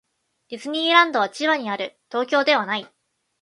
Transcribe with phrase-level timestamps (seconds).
[0.49, 1.95] ディズニーランドは千葉にある。
[2.09, 2.91] 東京ではない。